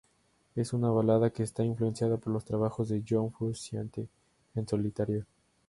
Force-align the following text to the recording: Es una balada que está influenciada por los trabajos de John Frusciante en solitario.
Es 0.55 0.73
una 0.73 0.89
balada 0.89 1.29
que 1.29 1.43
está 1.43 1.63
influenciada 1.63 2.17
por 2.17 2.33
los 2.33 2.43
trabajos 2.43 2.89
de 2.89 3.03
John 3.07 3.31
Frusciante 3.31 4.07
en 4.55 4.67
solitario. 4.67 5.25